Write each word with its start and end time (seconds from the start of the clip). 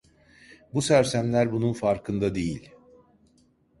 Bu 0.73 0.81
sersemler 0.81 1.51
bunun 1.51 1.73
farkında 1.73 2.35
değil. 2.35 2.69